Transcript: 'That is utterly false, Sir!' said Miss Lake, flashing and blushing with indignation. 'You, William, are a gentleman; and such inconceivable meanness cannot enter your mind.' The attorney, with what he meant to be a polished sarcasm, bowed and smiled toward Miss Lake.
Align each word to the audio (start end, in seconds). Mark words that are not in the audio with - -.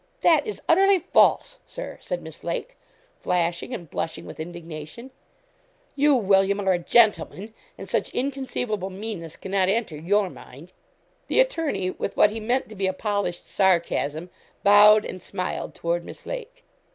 'That 0.21 0.47
is 0.47 0.59
utterly 0.67 0.97
false, 0.97 1.59
Sir!' 1.63 1.99
said 2.01 2.23
Miss 2.23 2.43
Lake, 2.43 2.75
flashing 3.19 3.71
and 3.71 3.87
blushing 3.87 4.25
with 4.25 4.39
indignation. 4.39 5.11
'You, 5.95 6.15
William, 6.15 6.59
are 6.59 6.71
a 6.73 6.79
gentleman; 6.79 7.53
and 7.77 7.87
such 7.87 8.09
inconceivable 8.11 8.89
meanness 8.89 9.35
cannot 9.35 9.69
enter 9.69 9.95
your 9.95 10.27
mind.' 10.31 10.71
The 11.27 11.39
attorney, 11.39 11.91
with 11.91 12.17
what 12.17 12.31
he 12.31 12.39
meant 12.39 12.67
to 12.69 12.75
be 12.75 12.87
a 12.87 12.93
polished 12.93 13.45
sarcasm, 13.45 14.31
bowed 14.63 15.05
and 15.05 15.21
smiled 15.21 15.75
toward 15.75 16.03
Miss 16.03 16.25
Lake. 16.25 16.63